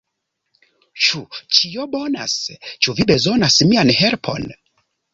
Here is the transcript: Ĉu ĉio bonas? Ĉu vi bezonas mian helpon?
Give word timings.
Ĉu 1.07 1.21
ĉio 1.59 1.87
bonas? 1.97 2.39
Ĉu 2.73 2.99
vi 3.01 3.09
bezonas 3.15 3.63
mian 3.71 3.97
helpon? 4.03 4.53